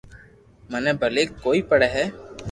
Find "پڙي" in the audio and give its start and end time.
1.69-1.89